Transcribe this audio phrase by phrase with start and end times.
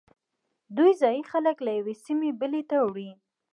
[0.77, 3.11] دوی ځایی خلک له یوې سیمې بلې ته وړي